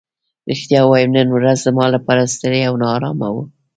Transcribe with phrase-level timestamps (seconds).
[0.49, 3.43] رښتیا ووایم نن ورځ زما لپاره ستړې او نا ارامه وه.